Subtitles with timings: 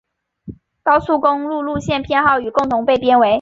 [0.81, 3.29] 高速公路路线编号与共同被编为。